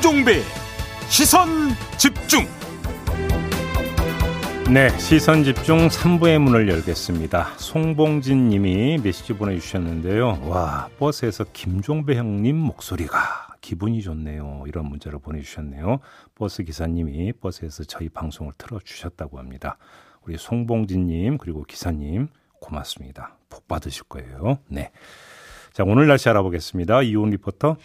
[0.00, 0.40] 김종배
[1.10, 1.46] 시선
[1.98, 2.46] 집중
[4.72, 7.58] 네, 시선 집중 3부의 문을 열겠습니다.
[7.58, 10.48] 송봉진 님이 메시지 보내주셨는데요.
[10.48, 13.18] 와, 버스에서 김종배 형님 목소리가
[13.60, 14.64] 기분이 좋네요.
[14.66, 15.98] 이런 문자를 보내주셨네요.
[16.34, 19.76] 버스 기사님이 버스에서 저희 방송을 틀어주셨다고 합니다.
[20.22, 23.36] 우리 송봉진 님, 그리고 기사님, 고맙습니다.
[23.50, 24.60] 복 받으실 거예요.
[24.68, 24.92] 네.
[25.74, 27.02] 자, 오늘 날씨 알아보겠습니다.
[27.02, 27.76] 이온 리포터.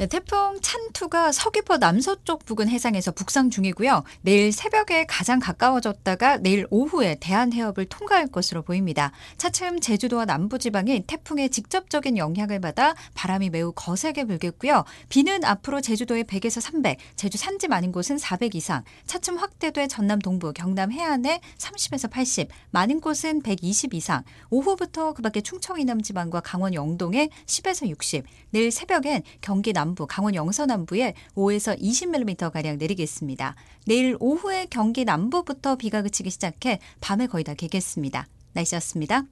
[0.00, 4.02] 네, 태풍 찬투가 서귀포 남서쪽 부근 해상에서 북상 중이고요.
[4.22, 9.12] 내일 새벽에 가장 가까워졌다가 내일 오후에 대한해협을 통과할 것으로 보입니다.
[9.36, 14.84] 차츰 제주도와 남부지방에 태풍의 직접적인 영향을 받아 바람이 매우 거세게 불겠고요.
[15.10, 20.54] 비는 앞으로 제주도에 100에서 300, 제주 산지 많은 곳은 400 이상, 차츰 확대돼 전남 동부,
[20.54, 26.72] 경남 해안에 30에서 80, 많은 곳은 120 이상, 오후부터 그 밖에 충청 이남 지방과 강원
[26.72, 33.56] 영동에 10에서 60, 내일 새벽엔 경기 남 남부, 강원 영서 남부에 5에서 20mm 가량 내리겠습니다.
[33.86, 38.28] 내일 오후에 경기 남부부터 비가 그치기 시작해 밤에 거의 다 개겠습니다.
[38.52, 39.24] 날씨였습니다.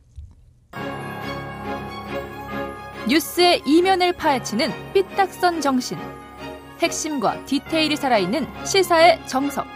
[3.09, 5.97] 뉴스의 이면을 파헤치는 삐딱선 정신.
[6.81, 9.67] 핵심과 디테일이 살아있는 시사의 정석.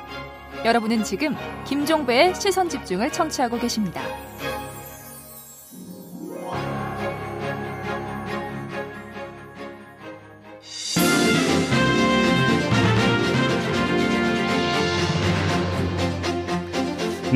[0.65, 1.35] 여러분은 지금
[1.67, 4.03] 김종배의 시선 집중을 청취하고 계십니다.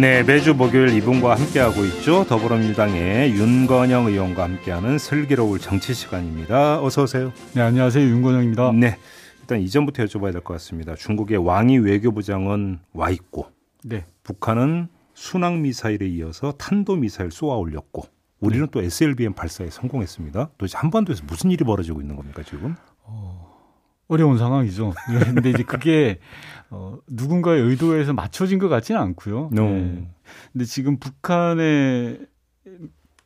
[0.01, 2.25] 네, 매주 목요일 이분과 함께하고 있죠.
[2.27, 6.83] 더불어민주당의 윤건영 의원과 함께하는 슬기로울 정치 시간입니다.
[6.83, 7.33] 어서 오세요.
[7.55, 8.05] 네, 안녕하세요.
[8.07, 8.73] 윤건영입니다.
[8.73, 8.99] 네.
[9.41, 10.95] 일단 이전부터 여쭤봐야 될 것 같습니다.
[10.95, 13.47] 중국의 왕이 외교부장은 와 있고
[13.85, 14.05] 네.
[14.23, 18.05] 북한은 순항 미사일에 이어서 탄도 미사일 쏘아 올렸고
[18.41, 18.71] 우리는 네.
[18.71, 20.51] 또 SLBM 발사에 성공했습니다.
[20.59, 22.75] 도대체 한반도에서 무슨 일이 벌어지고 있는 겁니까, 지금?
[23.03, 23.46] 어,
[24.09, 24.93] 어려운 상황이죠.
[25.07, 26.19] 그런데 이제 그게
[26.71, 29.51] 어, 누군가의 의도에서 맞춰진 것 같지는 않고요.
[29.53, 29.65] No.
[29.69, 30.09] 네.
[30.53, 32.27] 근데 지금 북한의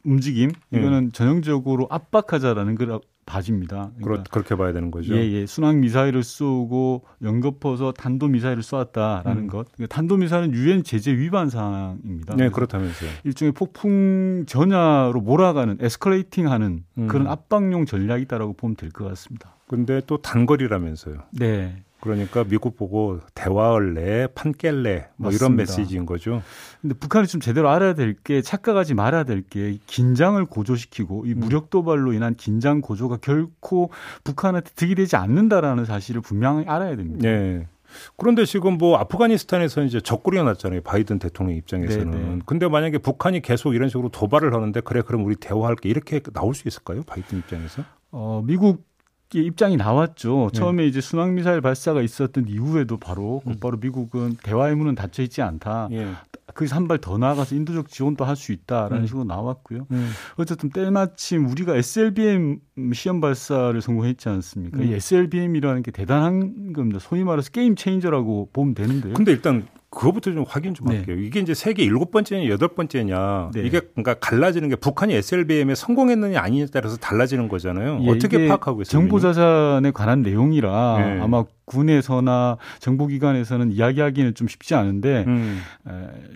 [0.04, 1.10] 움직임 이거는 네.
[1.12, 3.92] 전형적으로 압박하자라는 걸 봐집니다.
[4.02, 5.14] 그러니까 그렇 게 봐야 되는 거죠.
[5.14, 5.46] 예, 예.
[5.46, 9.46] 순항 미사일을 쏘고 연거퍼서 탄도 미사일을 쏘았다라는 음.
[9.46, 9.70] 것.
[9.72, 12.34] 그러니까 탄도 미사일은 유엔 제재 위반 사항입니다.
[12.34, 13.10] 네, 그렇다면서요.
[13.24, 17.06] 일종의 폭풍 전야로 몰아가는 에스컬레이팅하는 음.
[17.06, 19.54] 그런 압박용 전략이다라고 보면 될 것 같습니다.
[19.70, 21.18] 근데 또 단거리라면서요.
[21.30, 21.76] 네.
[22.00, 25.36] 그러니까 미국 보고 대화을래, 판깰래 뭐 맞습니다.
[25.44, 26.42] 이런 메시지인 거죠.
[26.80, 31.38] 근데 북한이 좀 제대로 알아야 될 게 착각하지 말아야 될 게 긴장을 고조시키고 이 음.
[31.40, 33.90] 무력 도발로 인한 긴장 고조가 결코
[34.24, 37.28] 북한한테 득이 되지 않는다라는 사실을 분명히 알아야 됩니다.
[37.28, 37.68] 네.
[38.16, 40.80] 그런데 지금 뭐 아프가니스탄에서 이제 적구리가 났잖아요.
[40.80, 42.10] 바이든 대통령 입장에서는.
[42.10, 42.34] 네네.
[42.36, 42.38] 네.
[42.44, 46.66] 근데 만약에 북한이 계속 이런 식으로 도발을 하는데 그래 그럼 우리 대화할게 이렇게 나올 수
[46.66, 47.02] 있을까요?
[47.02, 47.84] 바이든 입장에서?
[48.10, 48.89] 어, 미국
[49.38, 50.50] 입장이 나왔죠.
[50.52, 50.58] 네.
[50.58, 53.52] 처음에 이제 순항 미사일 발사가 있었던 이후에도 바로 음.
[53.52, 55.88] 곧바로 미국은 대화의 문은 닫혀 있지 않다.
[55.92, 56.08] 예.
[56.52, 59.06] 거기서 한 발 더 나아가서 인도적 지원도 할 수 있다라는 음.
[59.06, 59.86] 식으로 나왔고요.
[59.92, 60.10] 음.
[60.36, 62.58] 어쨌든 때마침 우리가 SLBM
[62.92, 64.78] 시험 발사를 성공했지 않습니까?
[64.78, 64.84] 음.
[64.84, 66.98] 이 SLBM이라는 게 대단한 겁니다.
[67.00, 69.14] 소위 말해서 게임 체인저라고 보면 되는데요.
[69.14, 70.98] 근데 일단 그거부터 좀 확인 좀 네.
[70.98, 71.16] 할게요.
[71.16, 71.22] 네.
[71.22, 73.62] 이게 이제 세계 일곱 번째냐 여덟 번째냐 네.
[73.62, 78.00] 이게 그러니까 갈라지는 게 북한이 SLBM에 성공했느냐 아니냐에 따라서 달라지는 거잖아요.
[78.02, 78.90] 예, 어떻게 파악하고 있어요?
[78.90, 81.20] 정보 자산에 관한 내용이라 네.
[81.20, 85.60] 아마 군에서나 정보기관에서는 이야기하기는 좀 쉽지 않은데 음.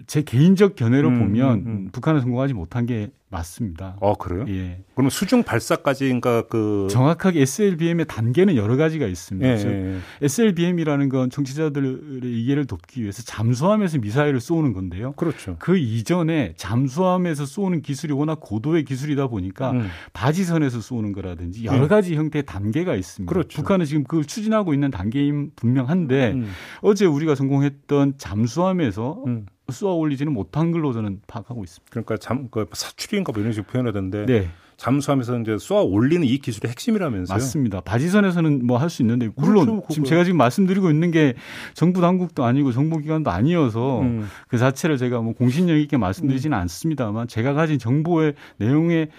[0.07, 1.89] 제 개인적 견해로 음, 보면 음, 음.
[1.93, 3.97] 북한은 성공하지 못한 게 맞습니다.
[4.01, 4.45] 어 그래요?
[4.49, 4.79] 예.
[4.95, 9.49] 그러면 수중 발사까지인가 그 정확하게 SLBM의 단계는 여러 가지가 있습니다.
[9.49, 9.99] 예, 예.
[10.23, 15.13] SLBM이라는 건 정치자들의 이해를 돕기 위해서 잠수함에서 미사일을 쏘는 건데요.
[15.13, 15.57] 그렇죠.
[15.59, 19.89] 그 이전에 잠수함에서 쏘는 기술이 워낙 고도의 기술이다 보니까 음.
[20.13, 21.89] 바지선에서 쏘는 거라든지 여러 음.
[21.89, 23.29] 가지 형태의 단계가 있습니다.
[23.29, 23.57] 그렇죠.
[23.57, 26.51] 북한은 지금 그걸 추진하고 있는 단계 임 분명한데 음.
[26.83, 29.47] 어제 우리가 성공했던 잠수함에서 음.
[29.71, 31.91] 쏘아 올리지는 못한 걸로 저는 파악하고 있습니다.
[31.91, 34.27] 그러니까 잠, 그 사출인가 뭐 이런 식으로 표현하던데.
[34.27, 34.49] 네.
[34.77, 37.35] 잠수함에서 이제 쏘아 올리는 이 기술의 핵심이라면서요?
[37.37, 37.81] 맞습니다.
[37.81, 41.35] 바지선에서는 뭐 할 수 있는데 물론 그렇죠, 지금 제가 지금 말씀드리고 있는 게
[41.75, 44.29] 정부 당국도 아니고 정보기관도 아니어서 음.
[44.49, 46.61] 그 자체를 제가 뭐 공신력 있게 말씀드리지는 음.
[46.63, 49.11] 않습니다만 제가 가진 정보의 내용에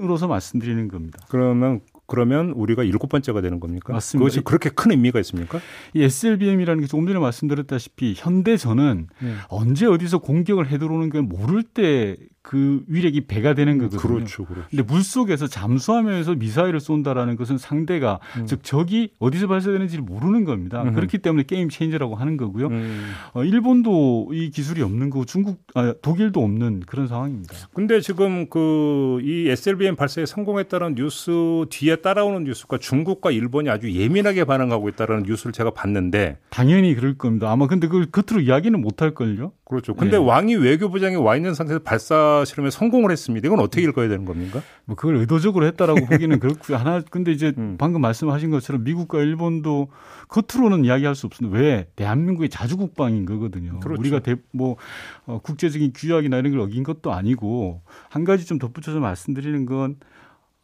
[0.00, 1.18] 으로서 말씀드리는 겁니다.
[1.28, 1.80] 그러면
[2.12, 3.94] 그러면 우리가 일곱 번째가 되는 겁니까?
[3.94, 4.22] 맞습니다.
[4.22, 5.60] 그것이 그렇게 큰 의미가 있습니까?
[5.94, 9.34] 이 SLBM이라는 게 조금 전에 말씀드렸다시피 현대전은 네.
[9.48, 14.00] 언제 어디서 공격을 해 들어오는 걸 모를 때 그 위력이 배가 되는 거거든요.
[14.00, 14.68] 그렇죠, 그렇죠.
[14.68, 18.46] 근데 물 속에서 잠수하면서 미사일을 쏜다라는 것은 상대가 음.
[18.46, 20.82] 즉 적이 어디서 발사되는지를 모르는 겁니다.
[20.82, 20.92] 음.
[20.92, 22.66] 그렇기 때문에 게임 체인저라고 하는 거고요.
[22.68, 23.10] 음.
[23.34, 27.54] 어, 일본도 이 기술이 없는 거고 중국 아, 독일도 없는 그런 상황입니다.
[27.72, 31.30] 근데 지금 그 이 SLBM 발사에 성공했다는 뉴스
[31.70, 37.50] 뒤에 따라오는 뉴스가 중국과 일본이 아주 예민하게 반응하고 있다는 뉴스를 제가 봤는데 당연히 그럴 겁니다.
[37.50, 39.52] 아마 근데 그걸 겉으로 이야기는 못 할 걸요.
[39.72, 39.94] 그렇죠.
[39.94, 40.22] 근데 네.
[40.22, 43.46] 왕이 외교부장이 와 있는 상태에서 발사 실험에 성공을 했습니다.
[43.46, 44.60] 이건 어떻게 읽어야 되는 겁니까?
[44.84, 46.76] 뭐 그걸 의도적으로 했다라고 보기는 그렇고요.
[46.76, 47.76] 하나 근데 이제 음.
[47.78, 49.88] 방금 말씀하신 것처럼 미국과 일본도
[50.28, 51.56] 겉으로는 이야기할 수 없습니다.
[51.56, 53.80] 왜 대한민국의 자주국방인 거거든요.
[53.80, 53.98] 그렇죠.
[53.98, 54.76] 우리가 대, 뭐
[55.24, 57.80] 어, 국제적인 규약이나 이런 걸 어긴 것도 아니고
[58.10, 59.96] 한 가지 좀 덧붙여서 말씀드리는 건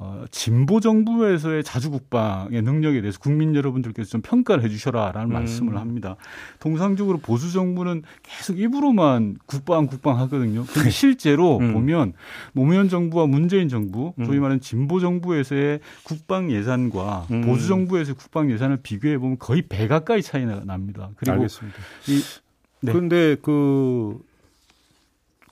[0.01, 5.33] 어, 진보 정부에서의 자주 국방의 능력에 대해서 국민 여러분들께서 좀 평가를 해주셔라라는 음.
[5.33, 6.15] 말씀을 합니다.
[6.61, 10.65] 통상적으로 보수 정부는 계속 입으로만 국방 국방 하거든요.
[10.73, 11.73] 근데 실제로 음.
[11.73, 12.13] 보면
[12.53, 14.25] 노무현 정부와 문재인 정부, 음.
[14.25, 17.41] 소위 말하는 진보 정부에서의 국방 예산과 음.
[17.41, 21.11] 보수 정부에서의 국방 예산을 비교해 보면 거의 배 가까이 차이가 납니다.
[21.17, 21.77] 그리고 알겠습니다.
[22.07, 22.23] 이,
[22.83, 22.93] 네.
[22.93, 24.17] 그런데 그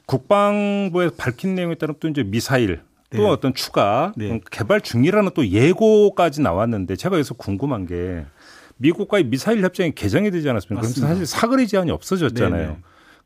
[0.07, 2.83] 국방부에서 밝힌 내용에 따르면 또 이제 미사일
[3.17, 3.29] 또 네.
[3.29, 4.31] 어떤 추가 네.
[4.31, 8.25] 음, 개발 중이라는 또 예고까지 나왔는데 제가 여기서 궁금한 게
[8.77, 10.83] 미국과의 미사일 협정이 개정이 되지 않았습니까?
[10.83, 12.69] 그래서 사실 사거리 제한이 없어졌잖아요.
[12.69, 12.79] 네.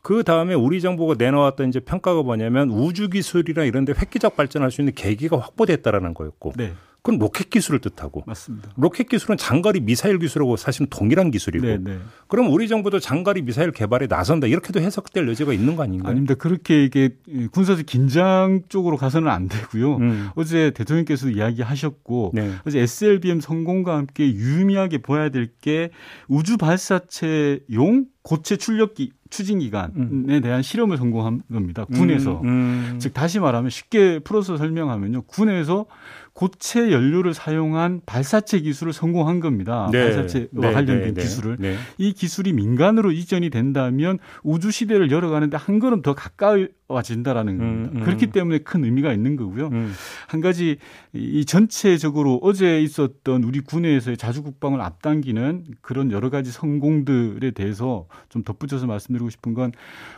[0.03, 4.81] 그 다음에 우리 정부가 내놓았던 이제 평가가 뭐냐면 우주 기술이나 이런 데 획기적 발전할 수
[4.81, 6.55] 있는 계기가 확보됐다라는 거였고.
[6.57, 6.73] 네.
[7.03, 8.71] 그건 로켓 기술을 뜻하고 맞습니다.
[8.77, 11.79] 로켓 기술은 장거리 미사일 기술하고 사실은 동일한 기술이고 네네.
[11.83, 11.99] 네.
[12.27, 16.11] 그럼 우리 정부도 장거리 미사일 개발에 나선다 이렇게도 해석될 여지가 있는 거 아닌가요?
[16.11, 16.35] 아닙니다.
[16.35, 17.11] 그렇게 이게
[17.53, 19.97] 군사적 긴장 쪽으로 가서는 안 되고요.
[19.97, 20.29] 음.
[20.35, 22.53] 어제 대통령께서도 이야기하셨고 네.
[22.67, 25.91] 어제 SLBM 성공과 함께 유의미하게 보아야 될 게
[26.29, 30.41] 우주 발사체용 고체 출력기 추진 기간에 음.
[30.43, 31.85] 대한 실험을 성공한 겁니다.
[31.85, 32.41] 군에서.
[32.43, 32.47] 음,
[32.95, 32.99] 음.
[32.99, 35.23] 즉 다시 말하면 쉽게 풀어서 설명하면요.
[35.23, 35.87] 군에서
[36.41, 39.91] 고체 연료를 사용한 발사체 기술을 성공한 겁니다.
[39.93, 40.05] 네.
[40.05, 40.73] 발사체와 네.
[40.73, 41.21] 관련된 네.
[41.21, 41.57] 기술을.
[41.59, 41.77] 네.
[41.99, 47.91] 이 기술이 민간으로 이전이 된다면 우주 시대를 열어가는데 한 걸음 더 가까이 와진다라는 음, 겁니다.
[47.93, 48.05] 음, 음.
[48.05, 49.69] 그렇기 때문에 큰 의미가 있는 거고요.
[49.69, 49.93] 음.
[50.27, 50.77] 한 가지
[51.13, 58.43] 이 전체적으로 어제 있었던 우리 군에서의 자주 국방을 앞당기는 그런 여러 가지 성공들에 대해서 좀
[58.43, 59.73] 덧붙여서 말씀드리고 싶은 건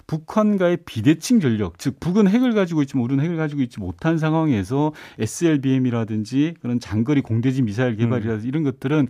[0.07, 6.55] 북한과의 비대칭 전력, 즉 북은 핵을 가지고 있지만 우리는 핵을 가지고 있지 못한 상황에서 SLBM이라든지
[6.61, 8.49] 그런 장거리 공대지 미사일 개발이라든지 음.
[8.49, 9.09] 이런 것들은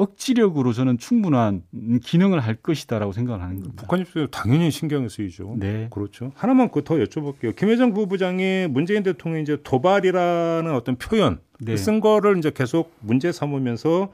[0.00, 1.62] 억지력으로 저는 충분한
[2.02, 3.82] 기능을 할 것이다라고 생각을 하는 겁니다.
[3.82, 5.56] 북한 입장에서 당연히 신경 쓰이죠.
[5.58, 5.88] 네.
[5.90, 6.32] 그렇죠.
[6.34, 7.54] 하나만 그더 여쭤볼게요.
[7.54, 11.76] 김혜정 부부장이 문재인 대통령이 이제 도발이라는 어떤 표현 네.
[11.76, 14.10] 쓴 거를 이제 계속 문제 삼으면서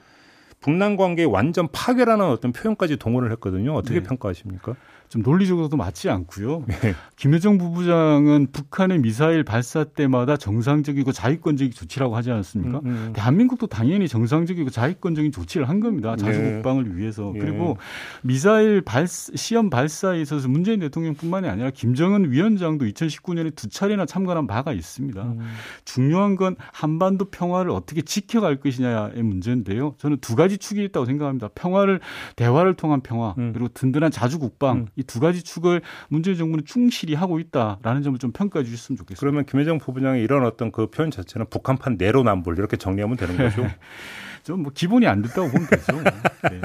[0.61, 3.75] 북남 관계 완전 파괴라는 어떤 표현까지 동원을 했거든요.
[3.75, 4.07] 어떻게 네.
[4.09, 4.75] 평가하십니까?
[5.09, 6.65] 좀 논리적으로도 맞지 않고요.
[6.83, 6.95] 네.
[7.17, 12.79] 김여정 부부장은 북한의 미사일 발사 때마다 정상적이고 자위권적인 조치라고 하지 않았습니까?
[12.79, 13.13] 음, 음.
[13.15, 16.17] 대한민국도 당연히 정상적이고 자위권적인 조치를 한 겁니다.
[16.17, 16.97] 자주국방을 네.
[16.97, 17.31] 위해서.
[17.33, 17.41] 네.
[17.41, 17.77] 그리고
[18.23, 24.73] 미사일 발 시험 발사에 있어서 문재인 대통령뿐만이 아니라 김정은 위원장도 2019년에 두 차례나 참관한 바가
[24.73, 25.23] 있습니다.
[25.23, 25.39] 음.
[25.85, 29.95] 중요한 건 한반도 평화를 어떻게 지켜갈 것이냐의 문제인데요.
[29.99, 31.49] 저는 두 가지 축이 있다고 생각합니다.
[31.49, 32.01] 평화를
[32.37, 33.53] 대화를 통한 평화 음.
[33.53, 34.87] 그리고 든든한 자주국방 음.
[34.97, 39.21] 이 두 가지 축을 문재인 정부는 충실히 하고 있다라는 점을 좀 평가해 주셨으면 좋겠습니다.
[39.21, 43.67] 그러면 김혜정 부부장의 이런 어떤 그 표현 자체는 북한판 내로남불 이렇게 정리하면 되는 거죠?
[44.45, 45.93] 좀 뭐 기본이 안 됐다고 보면 되죠.
[46.51, 46.61] 네.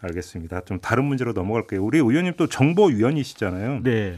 [0.00, 0.62] 알겠습니다.
[0.62, 1.84] 좀 다른 문제로 넘어갈게요.
[1.84, 3.80] 우리 의원님 또 정보위원이시잖아요.
[3.82, 4.16] 네.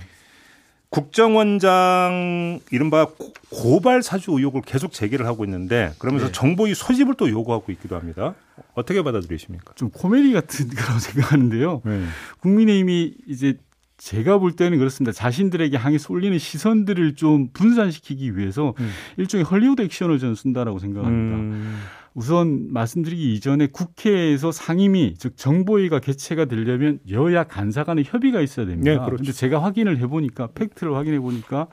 [0.94, 3.08] 국정원장 이른바
[3.50, 6.32] 고발 사주 의혹을 계속 제기를 하고 있는데 그러면서 네.
[6.32, 8.34] 정보위 소집을 또 요구하고 있기도 합니다.
[8.74, 9.74] 어떻게 받아들이십니까?
[9.74, 11.82] 좀 코미디 같은 거라고 생각하는데요.
[11.84, 12.04] 네.
[12.40, 13.58] 국민의힘이 이제
[13.96, 15.12] 제가 볼 때는 그렇습니다.
[15.12, 18.90] 자신들에게 향해 쏠리는 시선들을 좀 분산시키기 위해서 음.
[19.16, 21.36] 일종의 헐리우드 액션을 저는 쓴다라고 생각합니다.
[21.36, 21.80] 음.
[22.14, 28.90] 우선 말씀드리기 이전에 국회에서 상임위 즉 정보위가 개최가 되려면 여야 간사 간의 협의가 있어야 됩니다.
[28.90, 29.32] 네, 그런데 그렇죠.
[29.32, 31.66] 제가 확인을 해보니까 팩트를 확인해 보니까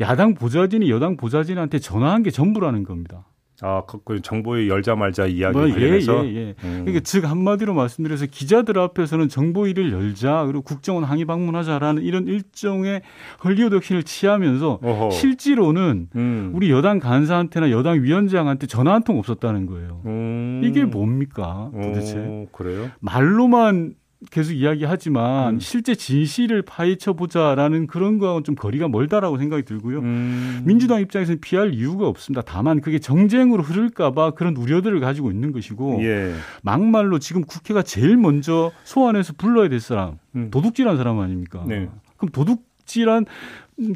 [0.00, 3.26] 야당 보좌진이 여당 보좌진한테 전화한 게 전부라는 겁니다.
[3.62, 6.54] 아, 그, 그 정보에 열자 말자 이야기 뭐, 예, 관련해서 예, 예, 예.
[6.64, 6.80] 음.
[6.84, 13.02] 그러니까 즉 한마디로 말씀드려서 기자들 앞에서는 정보위를 열자 그리고 국정원 항의 방문하자라는 이런 일종의
[13.44, 15.10] 헐리우드 액션을 취하면서 어허.
[15.10, 16.50] 실제로는 음.
[16.54, 20.00] 우리 여당 간사한테나 여당 위원장한테 전화 한 통 없었다는 거예요.
[20.06, 20.62] 음.
[20.64, 22.18] 이게 뭡니까 도대체?
[22.18, 22.90] 오, 그래요?
[23.00, 23.94] 말로만
[24.30, 25.60] 계속 이야기하지만 음.
[25.60, 30.00] 실제 진실을 파헤쳐 보자라는 그런 거하고는 좀 거리가 멀다라고 생각이 들고요.
[30.00, 30.62] 음.
[30.64, 32.42] 민주당 입장에서는 피할 이유가 없습니다.
[32.42, 36.34] 다만 그게 정쟁으로 흐를까봐 그런 우려들을 가지고 있는 것이고 예.
[36.62, 40.50] 막말로 지금 국회가 제일 먼저 소환해서 불러야 될 사람 음.
[40.50, 41.64] 도둑질한 사람 아닙니까?
[41.66, 41.88] 네.
[42.16, 43.26] 그럼 도둑 도둑질한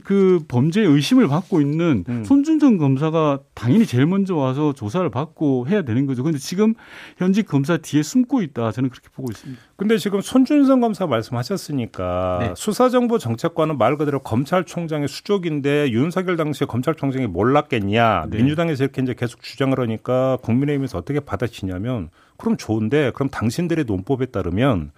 [0.02, 2.25] 그 범죄 의심을 받고 있는 음.
[2.25, 6.25] 손준성 검사가 당연히 제일 먼저 와서 조사를 받고 해야 되는 거죠.
[6.25, 6.75] 그런데 지금
[7.16, 8.73] 현직 검사 뒤에 숨고 있다.
[8.73, 9.62] 저는 그렇게 보고 있습니다.
[9.76, 12.54] 근데 지금 손준성 검사 말씀하셨으니까 네.
[12.57, 18.26] 수사정보 정책관은 말 그대로 검찰총장의 수족인데 윤석열 당시에 검찰총장이 몰랐겠냐.
[18.30, 18.38] 네.
[18.38, 24.90] 민주당에서 이렇게 이제 계속 주장을 하니까 국민의힘에서 어떻게 받아치냐면 그럼 좋은데 그럼 당신들의 논법에 따르면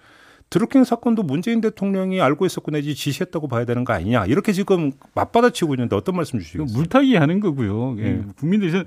[0.51, 5.73] 드루킹 사건도 문재인 대통령이 알고 있었고 내지 지시했다고 봐야 되는 거 아니냐 이렇게 지금 맞받아치고
[5.75, 6.67] 있는데 어떤 말씀 주시겠어요?
[6.75, 7.95] 물타기 하는 거고요.
[7.99, 8.03] 예.
[8.03, 8.33] 음.
[8.37, 8.83] 국민들이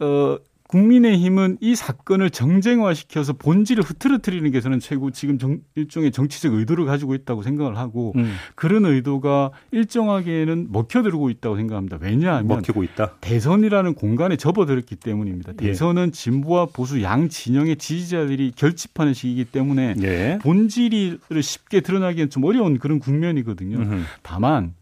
[0.00, 0.38] 어
[0.70, 7.16] 국민의힘은 이 사건을 정쟁화시켜서 본질을 흐트러뜨리는 게 저는 최고 지금 정, 일종의 정치적 의도를 가지고
[7.16, 8.36] 있다고 생각을 하고 음.
[8.54, 11.98] 그런 의도가 일정하게는 먹혀들고 있다고 생각합니다.
[12.00, 13.16] 왜냐하면 먹히고 있다.
[13.20, 15.54] 대선이라는 공간에 접어들었기 때문입니다.
[15.60, 15.66] 예.
[15.66, 16.10] 대선은 예.
[16.12, 20.38] 진보와 보수 양 진영의 지지자들이 결집하는 시기이기 때문에 예.
[20.40, 23.76] 본질을 쉽게 드러나기엔 좀 어려운 그런 국면이거든요.
[23.76, 24.02] 음흠.
[24.22, 24.74] 다만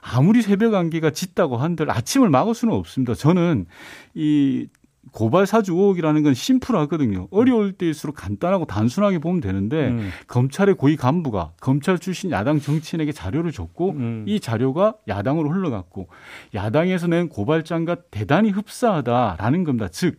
[0.00, 3.14] 아무리 새벽 안개가 짙다고 한들 아침을 막을 수는 없습니다.
[3.14, 3.66] 저는
[4.14, 4.66] 이
[5.12, 7.28] 고발 사주 의혹이라는 건 심플하거든요.
[7.30, 10.10] 어려울 때일수록 간단하고 단순하게 보면 되는데 음.
[10.26, 14.24] 검찰의 고위 간부가 검찰 출신 야당 정치인에게 자료를 줬고 음.
[14.26, 16.08] 이 자료가 야당으로 흘러갔고
[16.54, 19.88] 야당에서 낸 고발장과 대단히 흡사하다라는 겁니다.
[19.88, 20.18] 즉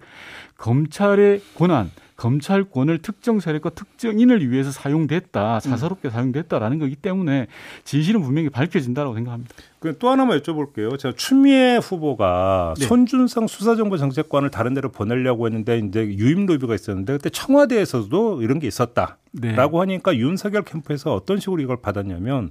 [0.57, 6.11] 검찰의 권한 검찰권을 특정 세력과 특정인을 위해서 사용됐다, 사사롭게 음.
[6.11, 7.47] 사용됐다라는 거기 때문에
[7.83, 9.53] 진실은 분명히 밝혀진다고 생각합니다.
[9.99, 10.97] 또 하나만 여쭤볼게요.
[10.97, 12.85] 제가 추미애 후보가 네.
[12.85, 19.17] 손준성 수사정보정책관을 다른 데로 보내려고 했는데 이제 유임 로비가 있었는데 그때 청와대에서도 이런 게 있었다라고
[19.33, 19.61] 네.
[19.61, 22.49] 하니까 윤석열 캠프에서 어떤 식으로 이걸 받았냐면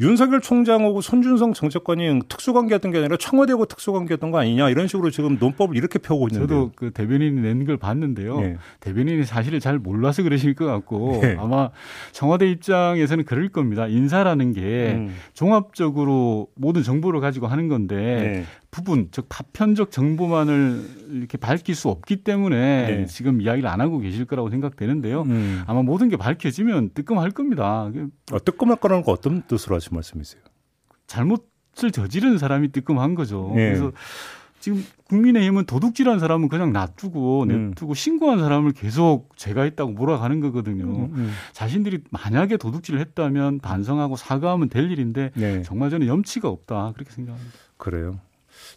[0.00, 5.76] 윤석열 총장하고 손준성 정책관이 특수관계였던 게 아니라 청와대하고 특수관계였던 거 아니냐 이런 식으로 지금 논법을
[5.76, 8.40] 이렇게 펴고 있는데 저도 그 대변인이 낸 걸 봤는데요.
[8.40, 8.56] 네.
[8.80, 11.36] 대변인이 사실을 잘 몰라서 그러실 것 같고 네.
[11.38, 11.70] 아마
[12.12, 13.88] 청와대 입장에서는 그럴 겁니다.
[13.88, 15.14] 인사라는 게 음.
[15.34, 18.44] 종합적으로 모든 정보를 가지고 하는 건데 네.
[18.70, 23.06] 부분 즉 파편적 정보만을 이렇게 밝힐 수 없기 때문에 네.
[23.06, 25.22] 지금 이야기를 안 하고 계실 거라고 생각되는데요.
[25.22, 25.62] 음.
[25.66, 27.90] 아마 모든 게 밝혀지면 뜨끔할 겁니다.
[28.32, 30.42] 어, 뜨끔할 거라는 거 어떤 뜻으로 하신 말씀이세요?
[31.06, 33.52] 잘못을 저지른 사람이 뜨끔한 거죠.
[33.54, 33.70] 네.
[33.70, 33.92] 그래서
[34.60, 37.68] 지금 국민의힘은 도둑질한 사람은 그냥 놔두고 음.
[37.68, 37.94] 냅두고 음.
[37.94, 40.84] 신고한 사람을 계속 죄가 있다고 몰아가는 거거든요.
[40.84, 41.30] 음, 음.
[41.52, 45.62] 자신들이 만약에 도둑질을 했다면 반성하고 사과하면 될 일인데 네.
[45.62, 47.52] 정말 저는 염치가 없다 그렇게 생각합니다.
[47.78, 48.20] 그래요.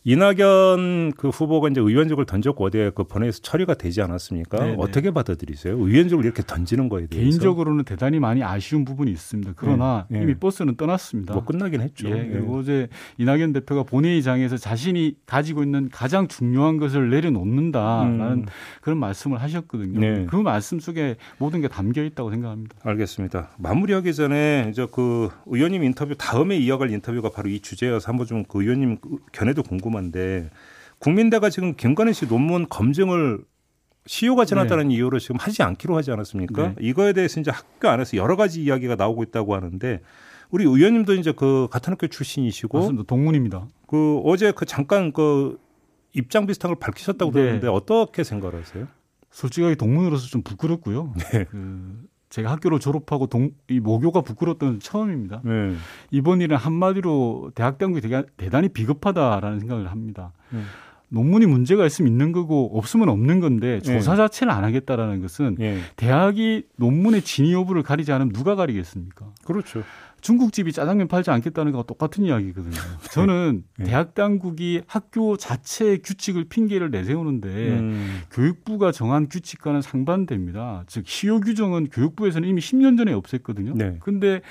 [0.04, 4.58] 이낙연 그 후보가 이제 의원직을 던졌고 어디에 그 본회의에서 처리가 되지 않았습니까?
[4.60, 4.76] 네네.
[4.80, 5.76] 어떻게 받아들이세요?
[5.78, 9.54] 의원직을 이렇게 던지는 거에 대해서 개인적으로는 대단히 많이 아쉬운 부분이 있습니다.
[9.56, 10.22] 그러나 네.
[10.24, 11.34] 이미 버스는 떠났습니다.
[11.34, 12.10] 뭐 끝나긴 했죠.
[12.10, 12.60] 예, 그리고 예.
[12.60, 12.88] 어제
[13.20, 18.46] 이낙연 대표가 본회의장에서 자신이 가지고 있는 가장 중요한 것을 내려놓는다라는 음.
[18.82, 20.00] 그런 말씀을 하셨거든요.
[20.00, 20.26] 네.
[20.28, 22.76] 그 말씀 속에 모든 게 담겨 있다고 생각합니다.
[22.84, 23.52] 알겠습니다.
[23.60, 28.64] 마무리하기 전에 이제 그 의원님 인터뷰 다음에 이어갈 인터뷰가 바로 이 주제여서 한번 좀 그
[28.64, 28.98] 의원님
[29.32, 29.91] 견해도 궁금.
[29.92, 30.50] 궁금한데
[31.00, 33.44] 국민대가 지금 김건희 씨 논문 검증을
[34.08, 34.96] 시효가 지났다는 네.
[34.96, 36.70] 이유로 지금 하지 않기로 하지 않았습니까?
[36.70, 36.76] 네.
[36.80, 40.02] 이거에 대해서 이제 학교 안에서 여러 가지 이야기가 나오고 있다고 하는데
[40.50, 43.04] 우리 의원님도 이제 그 같은 학교 출신이시고 맞습니다.
[43.06, 43.68] 동문입니다.
[43.88, 45.60] 그 어제 그 잠깐 그
[46.14, 47.40] 입장 비슷한 걸 밝히셨다고 네.
[47.40, 48.88] 들었는데 어떻게 생각하세요?
[49.30, 51.14] 솔직하게 동문으로서 좀 부끄럽고요.
[51.18, 51.46] 네.
[51.46, 55.42] 그 제가 학교를 졸업하고 동, 이 모교가 부끄러웠던 처음입니다.
[55.44, 55.76] 네.
[56.12, 60.32] 이번 일은 한마디로 대학 당국이 되게, 대단히 비겁하다라는 생각을 합니다.
[60.50, 60.62] 네.
[61.10, 64.18] 논문이 문제가 있으면 있는 거고 없으면 없는 건데 조사 네.
[64.18, 65.80] 자체를 안 하겠다라는 것은 네.
[65.98, 69.28] 대학이 논문의 진위 여부를 가리지 않으면 누가 가리겠습니까?
[69.44, 69.84] 그렇죠.
[70.22, 72.72] 중국집이 짜장면 팔지 않겠다는 거와 똑같은 이야기거든요.
[73.12, 73.86] 저는 네.
[73.86, 78.22] 대학 당국이 학교 자체의 규칙을 핑계를 내세우는데 음.
[78.32, 80.84] 교육부가 정한 규칙과는 상반됩니다.
[80.88, 83.76] 즉 시효 규정은 교육부에서는 이미 10년 전에 없앴거든요.
[83.76, 83.98] 네.
[84.00, 84.42] 근데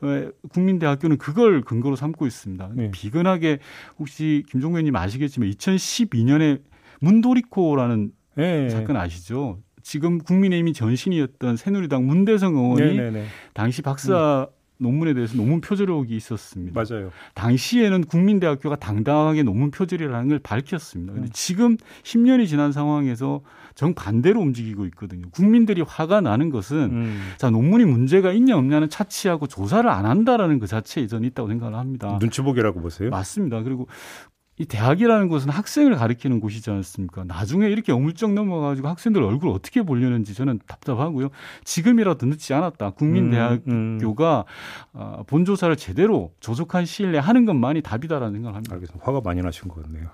[0.00, 2.70] 어, 국민대학교는 그걸 근거로 삼고 있습니다.
[2.74, 2.90] 네.
[2.90, 3.58] 비근하게
[3.98, 6.60] 혹시 김종배 님 아시겠지만 2012년에
[7.00, 8.68] 문도리코라는 네.
[8.70, 9.60] 사건 아시죠?
[9.82, 13.10] 지금 국민의힘이 전신이었던 새누리당 문대성 의원이 네네네.
[13.10, 13.26] 네, 네.
[13.54, 14.57] 당시 박사 음.
[14.78, 16.80] 논문에 대해서 논문 표절의혹이 있었습니다.
[16.80, 17.10] 맞아요.
[17.34, 21.12] 당시에는 국민대학교가 당당하게 논문 표절이라는 걸 밝혔습니다.
[21.12, 21.30] 근데 음.
[21.32, 23.40] 지금 10년이 지난 상황에서
[23.74, 25.28] 정반대로 움직이고 있거든요.
[25.30, 27.20] 국민들이 화가 나는 것은 음.
[27.36, 32.18] 자, 논문이 문제가 있냐 없냐는 차치하고 조사를 안 한다라는 그 자체에 저는 있다고 생각을 합니다.
[32.18, 33.10] 눈치 보기라고 보세요?
[33.10, 33.62] 맞습니다.
[33.62, 33.88] 그리고
[34.58, 37.24] 이 대학이라는 곳은 학생을 가르치는 곳이지 않습니까?
[37.24, 41.30] 나중에 이렇게 어물쩍 넘어가지고 학생들 얼굴 어떻게 보려는지 저는 답답하고요.
[41.64, 42.90] 지금이라도 늦지 않았다.
[42.90, 45.00] 국민대학교가 음, 음.
[45.00, 48.74] 어, 본조사를 제대로 조속한 시일 내에 하는 것만이 답이다라는 생각을 합니다.
[48.74, 49.06] 알겠습니다.
[49.06, 50.08] 화가 많이 나신 것 같네요.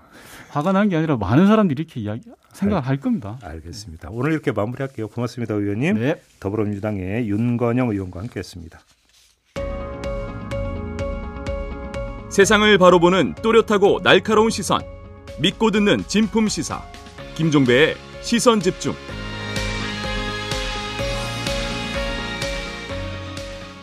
[0.49, 2.21] 화가 난 게 아니라 많은 사람들이 이렇게 이야기
[2.53, 3.39] 생각을 알, 할 겁니다.
[3.41, 4.09] 알겠습니다.
[4.11, 5.07] 오늘 이렇게 마무리할게요.
[5.07, 5.95] 고맙습니다, 의원님.
[5.99, 6.21] 네.
[6.39, 8.79] 더불어민주당의 윤건영 의원과 함께했습니다.
[12.35, 14.81] 세상을 바로 보는 또렷하고 날카로운 시선.
[15.39, 16.81] 믿고 듣는 진품 시사.
[17.35, 18.93] 김종배의 시선 집중.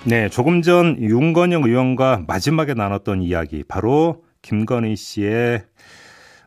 [0.05, 5.63] 네, 조금 전 윤건영 의원과 마지막에 나눴던 이야기 바로 김건희 씨의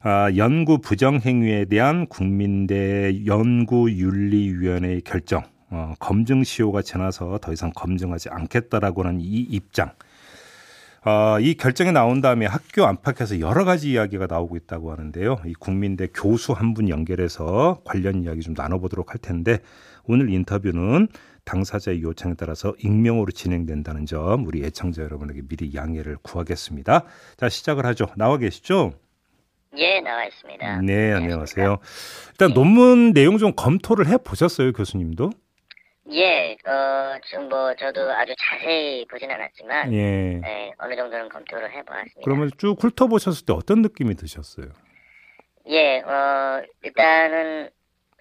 [0.04, 8.30] 아, 연구 부정 행위에 대한 국민대 연구윤리위원회의 결정, 어, 검증 시효가 지나서 더 이상 검증하지
[8.30, 9.90] 않겠다라고 하는 이 입장.
[11.08, 15.38] 어, 이 결정이 나온 다음에 학교 안팎에서 여러 가지 이야기가 나오고 있다고 하는데요.
[15.46, 19.60] 이 국민대 교수 한 분 연결해서 관련 이야기 좀 나눠보도록 할 텐데
[20.06, 21.08] 오늘 인터뷰는
[21.46, 27.04] 당사자의 요청에 따라서 익명으로 진행된다는 점 우리 애청자 여러분에게 미리 양해를 구하겠습니다.
[27.38, 28.08] 자 시작을 하죠.
[28.18, 28.94] 나와 계시죠?
[29.78, 30.82] 예, 나와 있습니다.
[30.82, 31.78] 네, 안녕하세요.
[32.32, 32.54] 일단 네.
[32.56, 35.30] 논문 내용 좀 검토를 해 보셨어요, 교수님도?
[36.12, 40.42] 예, 어, 지금 뭐 저도 아주 자세히 보진 않았지만 예.
[40.46, 42.22] 예 어느 정도는 검토를 해보았습니다.
[42.24, 44.68] 그러면 쭉 훑어보셨을 때 어떤 느낌이 드셨어요?
[45.68, 47.70] 예, 어, 일단은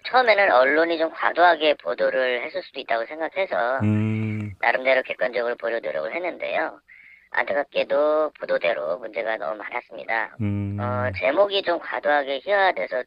[0.07, 4.53] 처음에는 언론이 좀 과도하게 보도를 했을 수도 있다고 생각해서 음.
[4.59, 6.79] 나름대로 객관적으로 보려 노력을 했는데요.
[7.31, 10.37] 안타깝게도 보도대로 문제가 너무 많았습니다.
[10.41, 10.77] 음.
[10.79, 13.03] 어, 제목이 좀 과도하게 희화돼서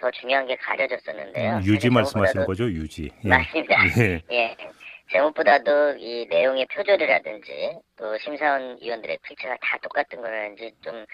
[0.00, 1.56] 더 중요한 게 가려졌었는데요.
[1.56, 3.10] 음, 유지 말씀하시는 거죠, 유지.
[3.24, 3.28] 예.
[3.28, 3.74] 맞습니다.
[4.00, 4.22] 예.
[4.32, 4.56] 예.
[5.12, 11.04] 제목보다도 이 내용의 표절이라든지 또 심사원 위원들의 필체가 다 똑같은 거라든지 좀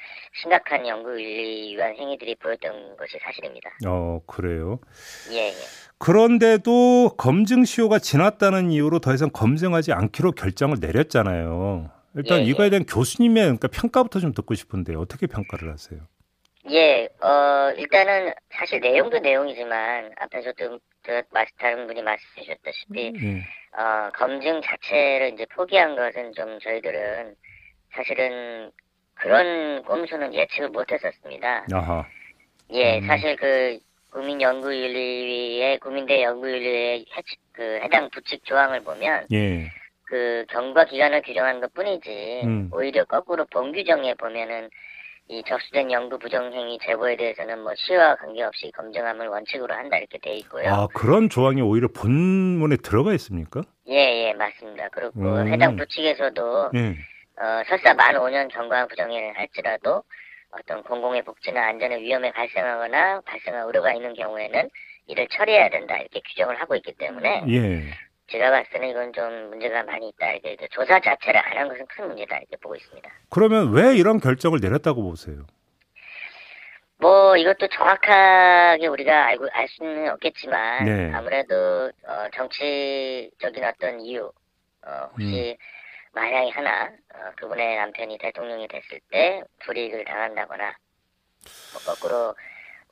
[0.40, 3.70] 심각한 연구윤리 위반 행위들이 보였던 것이 사실입니다.
[3.86, 4.80] 어 그래요?
[5.32, 5.48] 예.
[5.48, 5.52] 예.
[5.98, 11.90] 그런데도 검증 시효가 지났다는 이유로 더 이상 검증하지 않기로 결정을 내렸잖아요.
[12.16, 12.46] 일단 예, 예.
[12.46, 16.00] 이거에 대한 교수님의 그러니까 평가부터 좀 듣고 싶은데 어떻게 평가를 하세요?
[16.70, 20.78] 예, 어, 일단은 사실 내용도 내용이지만 앞에서도
[21.58, 23.42] 다른 분이 말씀해 주셨다시피 음.
[23.76, 27.34] 어, 검증 자체를 이제 포기한 것은 좀 저희들은
[27.92, 28.70] 사실은
[29.14, 31.66] 그런 꼼수는 예측을 못했었습니다.
[31.72, 32.06] 아하.
[32.70, 33.06] 예, 음.
[33.06, 33.78] 사실 그
[34.10, 37.06] 국민연구윤리위의 국민대 연구윤리의
[37.52, 39.70] 그 해당 부칙 조항을 보면 예.
[40.04, 42.70] 그 경과 기간을 규정한 것 뿐이지 음.
[42.72, 44.70] 오히려 거꾸로 본규정에 보면은
[45.28, 50.72] 이 적시된 연구 부정행위 제보에 대해서는 뭐 시와 관계없이 검증함을 원칙으로 한다 이렇게 돼 있고요.
[50.72, 53.62] 아 그런 조항이 오히려 본문에 들어가 있습니까?
[53.88, 54.88] 예예 예, 맞습니다.
[54.90, 55.48] 그리고 음.
[55.48, 56.96] 해당 부칙에서도 예.
[57.38, 60.04] 어, 설사 만 5년 경과 부정행위를 할지라도
[60.52, 64.70] 어떤 공공의 복지나 안전에 위험이 발생하거나 발생할 우려가 있는 경우에는
[65.08, 67.82] 이를 처리해야 된다 이렇게 규정을 하고 있기 때문에 예.
[68.28, 70.32] 제가 봤을 때는 이건 좀 문제가 많이 있다.
[70.32, 72.36] 이렇게 조사 자체를 안 한 것은 큰 문제다.
[72.38, 73.08] 이렇게 보고 있습니다.
[73.30, 75.46] 그러면 왜 이런 결정을 내렸다고 보세요?
[76.98, 81.12] 뭐 이것도 정확하게 우리가 알고 알 수는 없겠지만 네.
[81.14, 84.32] 아무래도 어, 정치적인 어떤 이유
[84.84, 85.64] 어, 혹시 음.
[86.14, 86.84] 만약에 하나
[87.14, 90.74] 어, 그분의 남편이 대통령이 됐을 때 불이익을 당한다거나
[91.74, 92.34] 뭐 거꾸로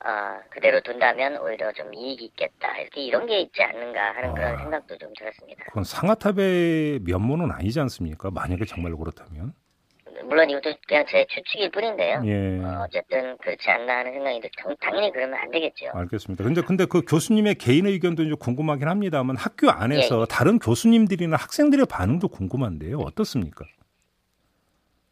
[0.03, 2.77] 어, 그대로 둔다면 오히려 좀 이익이 있겠다.
[2.77, 5.63] 이렇게 이런 게 있지 않는가 하는 아, 그런 생각도 좀 들었습니다.
[5.65, 8.29] 그건 상하탑의 면모는 아니지 않습니까?
[8.29, 9.53] 만약에 정말로 그렇다면?
[10.25, 12.21] 물론 이것도 그냥 제 추측일 뿐인데요.
[12.25, 12.59] 예.
[12.63, 15.87] 어, 쨌든 그렇지 않나 하는 생각이 들 당연히 그러면 안 되겠죠.
[15.93, 16.43] 알겠습니다.
[16.43, 20.25] 근데 근데 그 교수님의 개인 의견도 좀 궁금하긴 합니다만 학교 안에서 예, 예.
[20.29, 22.99] 다른 교수님들이나 학생들의 반응도 궁금한데요.
[22.99, 23.65] 어떻습니까?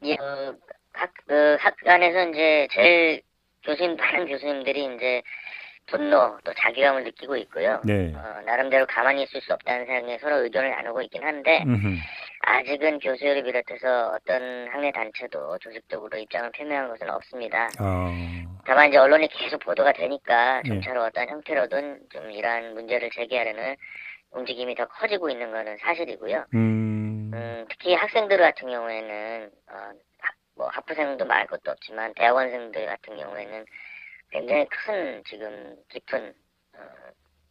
[0.06, 0.58] 예, 그,
[0.94, 3.22] 학, 그 학 안에서 이제 제일
[3.64, 5.22] 교수님 다른 교수님들이 이제
[5.88, 7.82] 분노 또 자괴감을 느끼고 있고요.
[7.84, 8.14] 네.
[8.16, 11.98] 어, 나름대로 가만히 있을 수 없다는 생각에 서로 의견을 나누고 있긴 한데 음흠.
[12.46, 17.70] 아직은 교수회를 비롯해서 어떤 학내 단체도 조직적으로 입장을 표명한 것은 없습니다.
[17.80, 18.12] 어...
[18.66, 21.08] 다만 이제 언론이 계속 보도가 되니까 점차로 네.
[21.08, 23.76] 어떤 형태로든 좀 이러한 문제를 제기하려는
[24.32, 26.46] 움직임이 더 커지고 있는 것은 사실이고요.
[26.54, 27.32] 음...
[27.34, 29.92] 음, 특히 학생들 같은 경우에는 어,
[30.64, 33.66] 뭐 학부생도 말 것도 없지만 대학원생들 같은 경우에는
[34.30, 36.34] 굉장히 큰 지금 깊은
[36.78, 36.80] 어,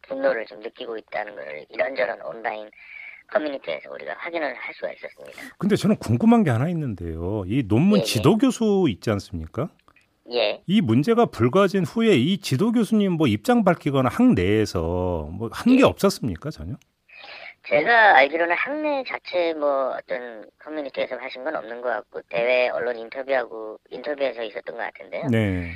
[0.01, 2.71] 분노를 좀 느끼고 있다는 것을 이런저런 온라인
[3.31, 5.55] 커뮤니티에서 우리가 확인을 할 수가 있었습니다.
[5.59, 7.43] 근데 저는 궁금한 게 하나 있는데요.
[7.45, 9.69] 이 논문 예, 지도 교수 있지 않습니까?
[10.31, 10.63] 예.
[10.65, 15.83] 이 문제가 불거진 후에 이 지도 교수님 뭐 입장 밝히거나 학 내에서 뭐 한게 예.
[15.83, 16.73] 없었습니까 전혀?
[17.63, 23.79] 제가 알기로는 학내 자체 뭐 어떤 커뮤니티에서 하신 건 없는 것 같고 대외 언론 인터뷰하고
[23.89, 25.27] 인터뷰에서 있었던 것 같은데요.
[25.31, 25.71] 네.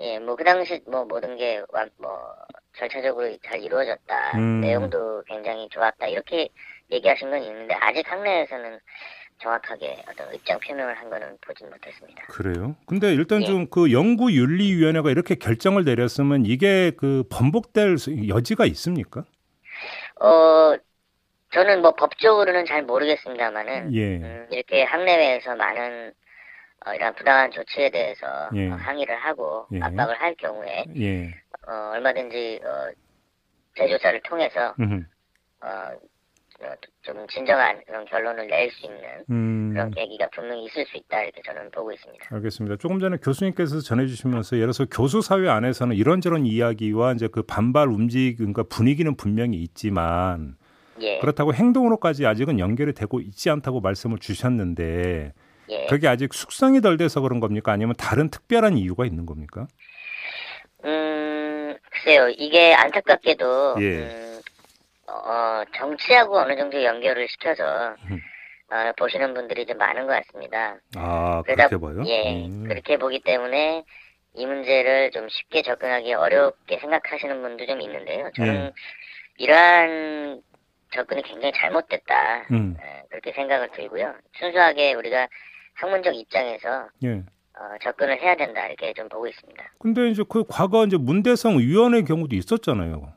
[0.00, 1.62] 예, 뭐 그 당시 뭐 모든 게
[1.98, 2.34] 뭐
[2.76, 4.38] 절차적으로 잘 이루어졌다.
[4.38, 4.60] 음.
[4.60, 6.06] 내용도 굉장히 좋았다.
[6.08, 6.48] 이렇게
[6.90, 8.78] 얘기하신 건 있는데 아직 학내에서는
[9.40, 12.24] 정확하게 어떤 입장 표명을 한 거는 보진 못했습니다.
[12.28, 12.76] 그래요?
[12.86, 13.46] 근데 일단 예.
[13.46, 17.96] 좀그 연구윤리위원회가 이렇게 결정을 내렸으면 이게 그 번복될
[18.28, 19.24] 여지가 있습니까?
[20.20, 20.76] 어,
[21.52, 24.16] 저는 뭐 법적으로는 잘 모르겠습니다만은 예.
[24.16, 26.12] 음, 이렇게 학내외에서 많은
[26.86, 28.70] 어, 이런 부당한 조치에 대해서 예.
[28.70, 29.80] 어, 항의를 하고 예.
[29.80, 31.34] 압박을 할 경우에 예.
[31.66, 32.90] 어, 얼마든지 어,
[33.76, 34.74] 재조사를 통해서
[35.60, 35.66] 어,
[37.02, 38.98] 좀 진정한 그런 결론을 낼 수 있는
[39.30, 39.70] 음.
[39.72, 42.26] 그런 계기가 분명히 있을 수 있다 이렇게 저는 보고 있습니다.
[42.30, 42.76] 알겠습니다.
[42.76, 48.64] 조금 전에 교수님께서 전해주시면서 예를 들어서 교수 사회 안에서는 이런저런 이야기와 이제 그 반발 움직임과
[48.64, 50.56] 분위기는 분명히 있지만
[51.00, 51.18] 예.
[51.18, 55.32] 그렇다고 행동으로까지 아직은 연결이 되고 있지 않다고 말씀을 주셨는데
[55.70, 55.86] 예.
[55.86, 57.72] 그게 아직 숙성이 덜 돼서 그런 겁니까?
[57.72, 59.66] 아니면 다른 특별한 이유가 있는 겁니까?
[60.84, 62.28] 음, 글쎄요.
[62.30, 63.98] 이게 안타깝게도 예.
[63.98, 64.40] 음,
[65.08, 68.20] 어, 정치하고 어느 정도 연결을 시켜서 음.
[68.70, 70.76] 어, 보시는 분들이 좀 많은 것 같습니다.
[70.96, 72.02] 아, 그러다, 그렇게 봐요?
[72.06, 72.64] 예, 음.
[72.68, 73.84] 그렇게 보기 때문에
[74.34, 78.30] 이 문제를 좀 쉽게 접근하기 어렵게 생각하시는 분도 좀 있는데요.
[78.36, 78.72] 저는 예.
[79.38, 80.42] 이러한
[80.92, 82.46] 접근이 굉장히 잘못됐다.
[82.50, 82.76] 음.
[82.80, 84.14] 예, 그렇게 생각을 들고요.
[84.38, 85.28] 순수하게 우리가
[85.74, 87.22] 학문적 입장에서 예.
[87.58, 89.72] 어, 접근을 해야 된다 이렇게 좀 보고 있습니다.
[89.78, 93.12] 근데 이제 그 과거 이제 문대성 위원의 경우도 있었잖아요.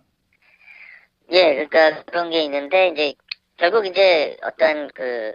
[1.32, 3.14] 예, 그러니까 그런 게 있는데 이제
[3.58, 5.34] 결국 이제 어떤 그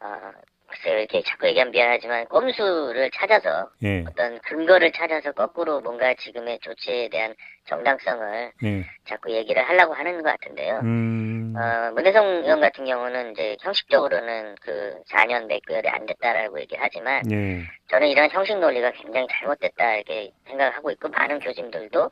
[0.00, 0.32] 어,
[0.76, 4.04] 글쎄요, 이렇게 자꾸 얘기하면 미안하지만 꼼수를 찾아서 예.
[4.06, 7.34] 어떤 근거를 찾아서 거꾸로 뭔가 지금의 조치에 대한
[7.66, 8.84] 정당성을 예.
[9.06, 10.80] 자꾸 얘기를 하려고 하는 것 같은데요.
[10.82, 11.54] 음...
[11.56, 17.62] 어, 문혜성 의원 같은 경우는 이제 형식적으로는 그 4년 몇 개월이 안 됐다라고 얘기하지만 예.
[17.88, 22.10] 저는 이런 형식 논리가 굉장히 잘못됐다 이렇게 생각을 하고 있고 많은 교수님들도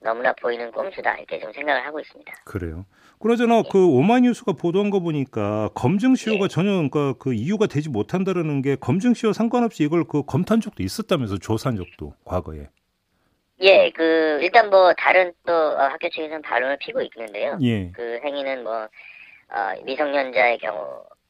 [0.00, 2.32] 너무나 보이는 꼼수다 이렇게 좀 생각을 하고 있습니다.
[2.44, 2.84] 그래요.
[3.18, 3.62] 그러잖아 예.
[3.70, 6.48] 그 오마이뉴스가 보도한 거 보니까 검증 시효가 예.
[6.48, 11.38] 전혀 그러니까 그 이유가 되지 못한다라는 게 검증 시효 상관없이 이걸 그 검토한 적도 있었다면서
[11.38, 12.68] 조사한 적도 과거에.
[13.60, 17.58] 예, 그 일단 뭐 다른 또 어, 학교 측에서는 반론을 피고 있는데요.
[17.62, 17.90] 예.
[17.92, 20.82] 그 행위는 뭐 어, 미성년자의 경우에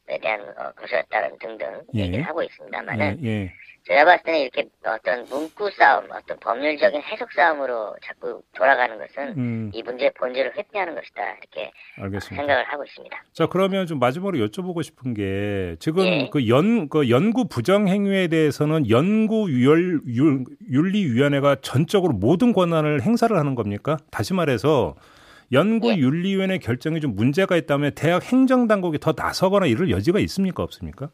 [0.07, 2.01] 대한 어, 것이었다는 등등 예.
[2.01, 3.29] 얘기를 하고 있습니다만은 예.
[3.29, 3.53] 예.
[3.87, 9.71] 제가 봤을 때는 이렇게 어떤 문구 싸움, 어떤 법률적인 해석 싸움으로 자꾸 돌아가는 것은 음.
[9.75, 12.37] 이 문제의 본질을 회피하는 것이다 이렇게 알겠습니다.
[12.37, 13.25] 생각을 하고 있습니다.
[13.35, 16.31] 자 그러면 좀 마지막으로 여쭤보고 싶은 게 지금 예.
[16.33, 23.99] 그연 그 연구 부정 행위에 대해서는 연구 윤, 윤리위원회가 전적으로 모든 권한을 행사를 하는 겁니까?
[24.11, 24.95] 다시 말해서
[25.55, 26.59] 연구윤리위원회 예.
[26.59, 31.11] 결정이 좀 문제가 있다면 대학 행정당국이 더 나서거나 이럴 여지가 있습니까 없습니까?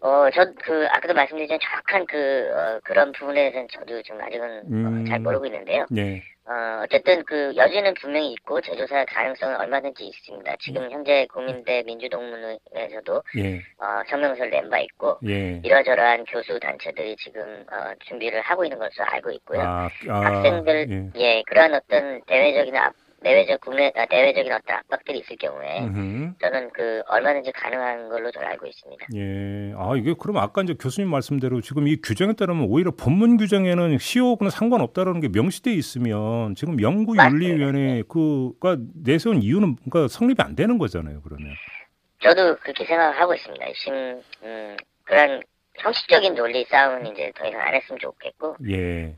[0.00, 4.62] 어, 저, 그, 아까도 말씀드렸지만 정확한 그, 어, 그런 부분에 대해서는 저도 좀 아직은 어,
[4.70, 5.02] 음.
[5.04, 5.86] 어, 잘 모르고 있는데요.
[5.90, 6.22] 네.
[6.46, 10.56] 어, 어쨌든 그 여지는 분명히 있고 재조사 가능성은 얼마든지 있습니다.
[10.60, 10.90] 지금 음.
[10.92, 13.56] 현재 국민대 민주동문회에서도 예.
[13.56, 15.60] 어, 성명서를 낸 바 있고 예.
[15.64, 19.60] 이러저러한 교수 단체들이 지금 어, 준비를 하고 있는 것으로 알고 있고요.
[19.60, 21.20] 아, 아, 학생들 예.
[21.20, 21.42] 예.
[21.48, 26.34] 그러한 어떤 대외적인 압, 내외적 국내 아, 내외적인 어떤 압박들이 있을 경우에 음흠.
[26.40, 29.06] 저는 그 얼마든지 가능한 걸로 저는 알고 있습니다.
[29.16, 29.72] 예.
[29.76, 34.50] 아 이게 그럼 아까 이제 교수님 말씀대로 지금 이 규정에 따르면 오히려 본문 규정에는 시효는
[34.50, 41.20] 상관없다라는 게 명시돼 있으면 지금 연구윤리위원회 그가 내세운 이유는 그러니까 성립이 안 되는 거잖아요.
[41.22, 41.52] 그러면.
[42.20, 43.64] 저도 그렇게 생각을 하고 있습니다.
[43.74, 43.94] 심
[44.42, 45.42] 음, 그런
[45.78, 48.56] 형식적인 논리 싸움은 이제 더 이상 안 했으면 좋겠고.
[48.70, 49.14] 예.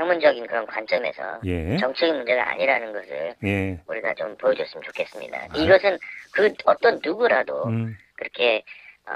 [0.00, 1.76] 학문적인 그런 관점에서 예.
[1.76, 3.80] 정책의 문제가 아니라는 것을 예.
[3.86, 5.38] 우리가 좀 보여줬으면 좋겠습니다.
[5.50, 5.56] 아.
[5.56, 5.98] 이것은
[6.32, 7.96] 그 어떤 누구라도 음.
[8.16, 8.62] 그렇게
[9.06, 9.12] 어,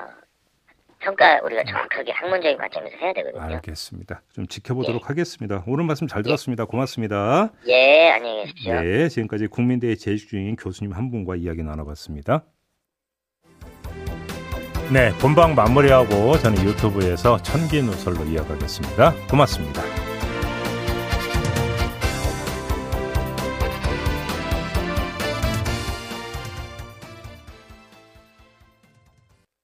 [0.98, 3.42] 평가 우리가 정확하게 학문적인 관점에서 해야 되거든요.
[3.42, 4.22] 알겠습니다.
[4.34, 5.06] 좀 지켜보도록 예.
[5.06, 5.64] 하겠습니다.
[5.66, 6.66] 오늘 말씀 잘 들었습니다.
[6.66, 7.50] 고맙습니다.
[7.66, 8.80] 예, 안녕히 계십시오.
[8.80, 12.44] 네, 지금까지 국민대에 재직 중인 교수님 한 분과 이야기 나눠봤습니다.
[14.92, 19.14] 네, 본방 마무리하고 저는 유튜브에서 천기 누설로 이어가겠습니다.
[19.30, 20.03] 고맙습니다.